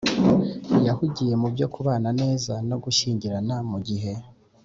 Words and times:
yahugiye 0.85 1.33
mu 1.41 1.47
byo 1.53 1.67
kubana 1.73 2.09
neza 2.21 2.53
no 2.69 2.77
gushyingirana, 2.83 3.55
mu 3.69 3.77
gihe 3.87 4.11